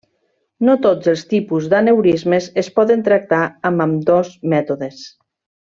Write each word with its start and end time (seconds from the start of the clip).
No 0.69 0.73
tots 0.85 1.11
els 1.11 1.21
tipus 1.33 1.67
d'aneurismes 1.73 2.49
es 2.63 2.71
poden 2.79 3.05
tractar 3.11 3.43
amb 3.71 3.85
ambdós 3.89 4.33
mètodes. 4.57 5.07